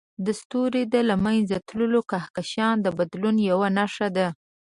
د 0.25 0.27
ستوري 0.39 0.83
له 1.09 1.15
منځه 1.25 1.57
تلل 1.67 1.93
د 2.03 2.05
کهکشان 2.11 2.75
د 2.81 2.87
بدلون 2.97 3.35
یوه 3.51 3.67
نښه 3.77 4.07
ده. 4.17 4.27